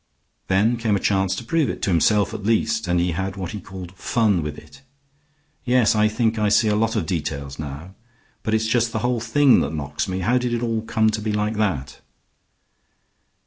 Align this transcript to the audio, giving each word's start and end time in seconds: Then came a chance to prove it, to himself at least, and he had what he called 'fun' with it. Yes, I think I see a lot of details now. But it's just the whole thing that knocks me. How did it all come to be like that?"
Then 0.47 0.77
came 0.77 0.95
a 0.95 0.99
chance 0.99 1.35
to 1.35 1.43
prove 1.43 1.69
it, 1.69 1.79
to 1.83 1.91
himself 1.91 2.33
at 2.33 2.41
least, 2.41 2.87
and 2.87 2.99
he 2.99 3.11
had 3.11 3.35
what 3.35 3.51
he 3.51 3.61
called 3.61 3.91
'fun' 3.95 4.41
with 4.41 4.57
it. 4.57 4.81
Yes, 5.63 5.93
I 5.93 6.07
think 6.07 6.39
I 6.39 6.49
see 6.49 6.69
a 6.69 6.75
lot 6.75 6.95
of 6.95 7.05
details 7.05 7.59
now. 7.59 7.93
But 8.41 8.55
it's 8.55 8.65
just 8.65 8.93
the 8.93 8.99
whole 9.05 9.19
thing 9.19 9.59
that 9.59 9.75
knocks 9.75 10.07
me. 10.07 10.21
How 10.21 10.39
did 10.39 10.55
it 10.55 10.63
all 10.63 10.81
come 10.81 11.11
to 11.11 11.21
be 11.21 11.31
like 11.33 11.53
that?" 11.57 12.01